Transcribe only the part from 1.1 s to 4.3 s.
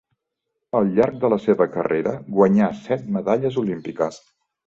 de la seva carrera guanyà set medalles olímpiques.